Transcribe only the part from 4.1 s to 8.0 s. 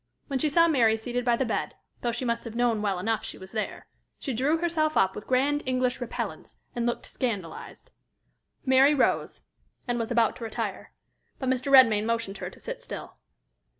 she drew herself up with grand English repellence, and looked scandalized.